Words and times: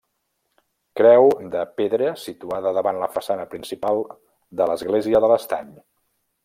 Creu 1.01 1.27
de 1.55 1.61
pedra 1.81 2.09
situada 2.23 2.73
davant 2.81 3.03
la 3.05 3.11
façana 3.19 3.47
principal 3.55 4.05
de 4.63 4.73
l'església 4.73 5.25
de 5.27 5.35
l'Estany. 5.35 5.73